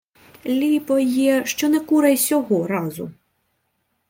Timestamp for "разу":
2.67-3.11